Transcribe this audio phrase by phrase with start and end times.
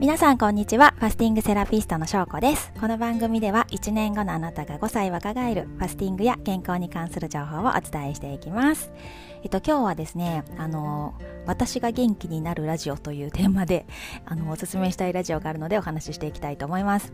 [0.00, 0.94] 皆さんこんにちは。
[0.98, 2.72] ファスティングセラピストの翔子です。
[2.80, 8.92] この番組では1年後のあなたが5歳若返るファスティングや健康に関する情報をお伝えしていきます。
[9.42, 11.14] えっと今日はですね、あの
[11.46, 13.86] 私が元気になるラジオというテーマで
[14.24, 17.12] あのおすすめしたいラジオがあるのでお話ししていきたいと思います。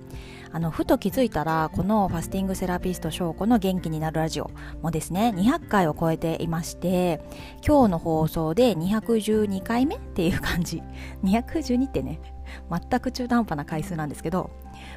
[0.53, 4.51] あのふと気づいたらこのファスティングセラピスト翔子の元気になるラジオ
[4.83, 7.23] もですね200回を超えていまして
[7.67, 10.83] 今日の放送で212回目っていう感じ
[11.23, 12.21] 212ってね
[12.71, 14.51] 全く中途半端な回数なんですけど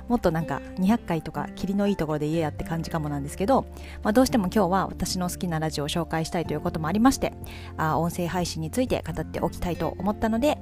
[0.07, 3.65] もっとなんか200回とか霧のいいところで言えやって感じかもなんですけど、
[4.03, 7.33] まあ、どうしても今日は私の好きなラジオを紹介したいということもありまして
[7.77, 10.57] あ音声配信について語っておきたいと思ったので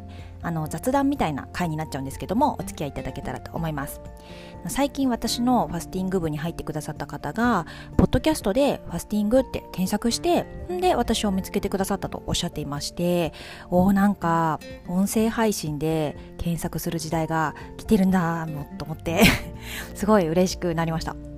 [0.45, 3.99] あの雑談みたいな回になっちゃうんですけどもお付き合いいただけたらと思います。
[4.67, 7.65] 最近私のファスティング部に入ってくださった方が
[7.97, 13.33] ポッドキャストでファスティングって検索してんで私を見つけてくださったとおっしゃっていまして
[13.69, 18.47] おなんか音声配信で検索する時代が来てるんだ
[18.79, 19.23] と思って
[19.93, 21.34] すごい嬉しくなりました。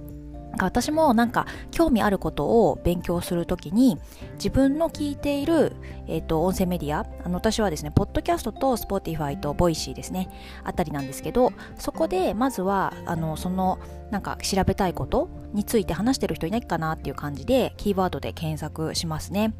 [0.65, 3.99] 私もなんか興味あることを勉強するときに
[4.33, 5.75] 自分の聞いている、
[6.07, 10.29] えーと、音声メディアあの私はですねポッドキャストと Spotify と Voicy ですね
[10.63, 13.79] あたりなんですけどそこでまずはあのその
[14.11, 19.53] なんか調べたいことについて話してる人いないかなっていう感じでキーワードで検索しますね。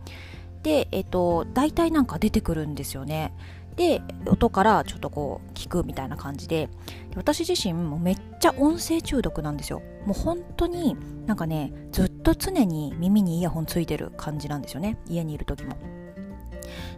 [0.64, 3.34] で、えっ、ー、と大体なんか出てくるんですよね。
[3.78, 6.67] で音からちょっとこう聞くみたいな感じで
[7.16, 9.81] 私自身もめっちゃ音声中毒なんですよ。
[10.06, 10.97] もう本当に
[11.28, 14.98] なんかねずっと常に耳にイヤホンついてる感じなんですよね。
[15.08, 15.78] 家にいる時も。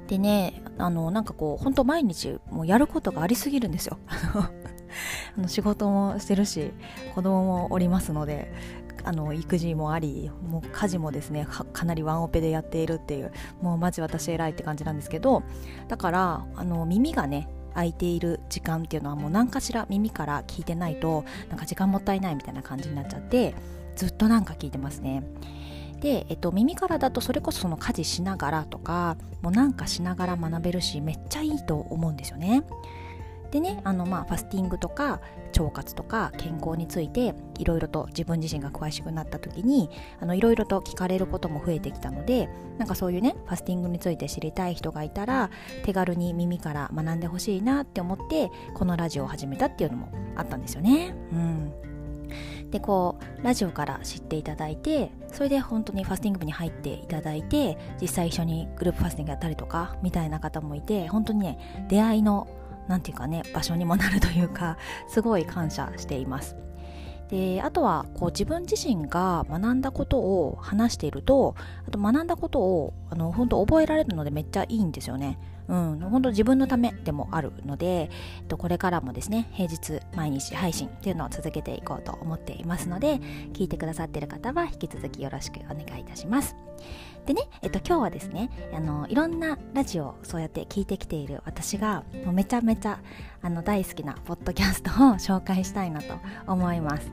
[0.07, 4.00] でねあのなんかこう本当毎日もうやることがありすぎるんですよ。
[5.38, 6.72] あの仕事もしてるし
[7.13, 8.53] 子供もおりますので。
[9.03, 15.44] あの育児もありもう家事もですねかなりワンオペでやっているっていうもうマジ私偉いって感じなんですけど
[15.88, 23.56] だからあの耳がね空いている時間っていうのはもう何かしら耳から聞いてないとなんか時間もったいないみたいな感じになっちゃって
[23.96, 25.23] ずっとなんか聞いてますね。
[26.00, 32.63] で、えっと、耳からだとそれこそその家事しながらとかもうなんかしながら学べるしめっちゃいいと思うんですよね。
[33.51, 35.21] でねあのまあファスティングとか
[35.57, 39.89] 腸活とか健康についていろいろと自分自身が詳しくなった時に
[40.35, 45.49] いろいろと聞かれることも増えてきたのでなんかそういうねファスティングについて知りたい人がいたら
[45.83, 51.16] 手軽に耳から学んでほしいなって思ってこのラジオを始めたっていうのもあったんですよね。
[51.31, 51.73] うん
[52.71, 62.47] でこうラジオから知っていただいてそれで本当にファスティング部に入っていただいて実際一緒にグループファスティングやったりとかみたいな方もいて本当にね出会いの
[62.89, 64.77] 何て言うかね場所にもなるというか
[65.07, 66.57] すごい感謝しています。
[67.29, 71.53] であとはこう自分自身が学んだことを話していると
[71.88, 75.38] あと学んだことをあの本当覚えられるのでめっちゃいいんですよね。
[75.69, 78.09] うん、本当自分のためでもあるので、
[78.40, 83.19] えっと、これからもですね、平日毎日配信っていうのを続けていこうと思っていますので、
[83.53, 86.56] 聞いてくださっている方は引き続きよろしくお願いいたします。
[87.25, 93.00] でね、えっと、今日はですねあのいろんなラジオをそうやって聞いてきている私がもうめちゃめちゃ
[93.41, 96.16] あの大好きなポッドキャストを紹介したいなと
[96.47, 97.12] 思います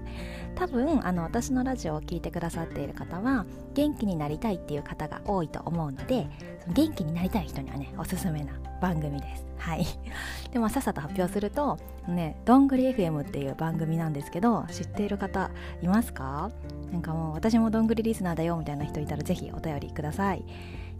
[0.54, 6.28] 多分あの私のラジオを聞いてくださっている方は元気になりたいっていう方が多いと思うので
[6.74, 9.46] 元気になりたい人にはねおすすめな番組です。
[9.58, 9.86] はい。
[10.52, 11.78] でもさっさと発表すると
[12.08, 15.50] ねどんぐり FM っていう番組なんですけど知っている方
[15.82, 16.50] いますか？
[16.92, 20.44] なんかもう私もどんぐりリスナーだよみたいな人いたらぜひお便りください。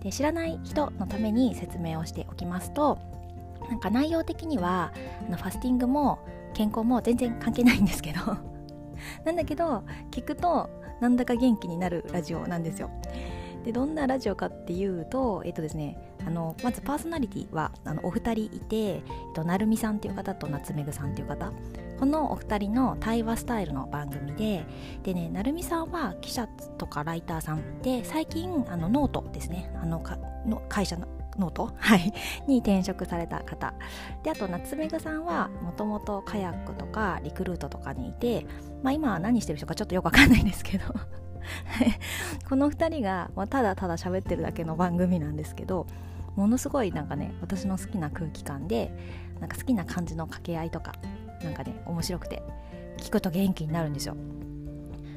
[0.03, 2.98] で知らない人のために説明をしておきますと
[3.71, 4.93] なんか内容的には
[5.27, 6.19] あのファスティングも
[6.54, 8.37] 健康も全然関係ないんですけど
[9.25, 12.91] なんだけど聞くとなんだか元気になるラジオなんですよ。
[13.66, 19.03] でどんなラジオかっていうとえっとですねあのまずパーソナリティはあのお二人いて、えっ
[19.34, 21.53] と、なるみさんっていう方と夏めぐさんっていう方。
[21.99, 24.66] このお二人の対話スタイルの番組で
[25.03, 26.47] でねなるみさんは記者
[26.77, 29.71] とかライターさんで最近あのノートですね。
[29.83, 30.16] あのか
[30.47, 31.72] の会社のノート、
[32.47, 33.74] に転職された方。
[34.22, 38.47] であと夏目ぐさんはもともとカヤックとかリクルートとかにいて、
[38.83, 40.84] まあ、今は何してる人かちょっとよくわかんないんですけど。
[42.48, 45.87] この2人が、まあ、ただただ喋ってるだけの番組なんですけど
[46.37, 48.93] ものすごいなんかね私の好きな空気感で
[49.41, 50.95] なんか好きな感じの掛け合いとか
[51.43, 52.43] なんかね面白くて
[52.98, 54.16] 聞くと元気になるんですよ。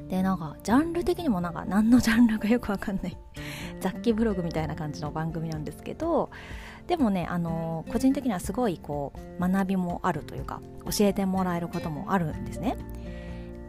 [0.10, 3.18] でなんかジャンル的にもなんか何のジャンルかよくわかんない
[3.80, 6.32] 雑記ブログみたいな感じの番組なんですけど
[6.88, 12.75] でもね、あのー、個人的にはすごいこう学びもあるというか教えてもらえることもあるんですね。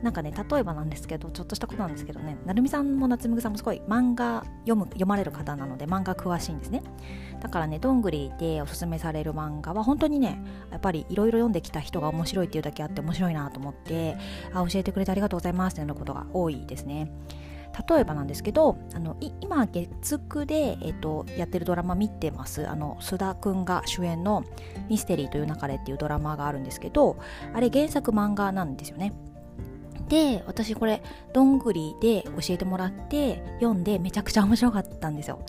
[0.02, 6.82] なんかね例えばなんですけどちょっとしたことなんですけどねなるみさんも夏目さんもすごい漫画読む読まれる方なので漫画詳しいんですね。
[7.40, 14.16] だからねどんぐりでおすすめされる漫画は本当にねやっぱりいろいろ読んできた人が面白いっていうだけあって面白いなと思って
[14.52, 17.10] あ教えてくれてありがとうございますってなることが多いですね。
[17.88, 22.68] 例えばなんですけどあの今月9で、えっと、やってるドラマ見てます。
[22.68, 24.44] あの須田くんが主演の
[24.90, 27.16] 「ミステリーという流れ」っていうドラマがあるんですけど
[27.54, 29.12] あれ原作漫画なんですよね。
[30.10, 31.02] で私これ
[31.32, 35.40] どんぐりで教えてもらって読んでめちゃくちゃ面白かったんですよ。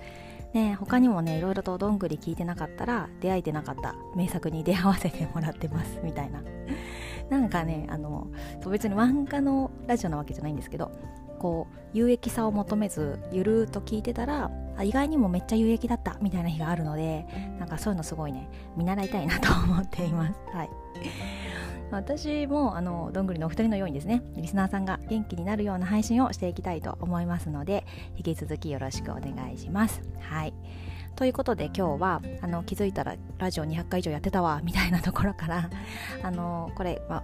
[0.54, 6.44] ね、他にもねいろいろとどんぐり聞いてなかったら出会えてなかった名作に出会わせてもらってます みたいな。
[7.30, 8.28] なんかねあの
[8.69, 10.92] 別に漫画のラジオなわけじゃないんですけど
[11.40, 14.52] こう有益さを求めずゆるーと聞いてたら
[14.83, 17.25] 意外にもめっちゃ有益だったみたいな日があるので
[17.60, 20.39] なんかそういうのすごいね見習いたいなと思っています。
[20.54, 20.69] はい
[21.92, 27.86] 私もあのどんぐりのお二人のようにですねリスナーさんが元気になるような配信をしていきたいと思いますので
[28.16, 30.01] 引き続きよろしくお願いします。
[30.22, 30.54] はい
[31.16, 35.69] ということで今日はあの気づいたらラジオ200回以上やってたわみたいなところから
[36.24, 37.24] あのこれは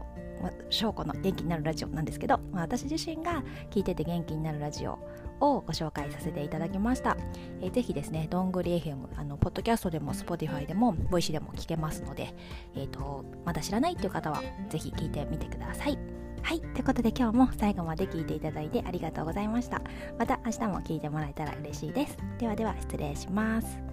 [0.69, 4.99] 私の元気になるラジオなんですけど、まあ、私自身が聞いてて元気になるラジオ
[5.39, 7.17] をご紹介させていただきました。
[7.61, 12.33] えー、ぜひですね、どんぐり FM、あの、ポッドキャストでも、Spotify でも、ボイシーでも聞けますので、
[12.75, 15.97] えっ、ー、と、まだ知らないっていう方は、ぜひ聞いてみてください。
[16.41, 16.61] はい。
[16.61, 19.81] ということで今日も最後まで聞いていただいてありがとうございました。
[20.17, 22.17] また明日も聞いてもらえたら嬉しいです。
[22.37, 23.86] ではでは失礼します。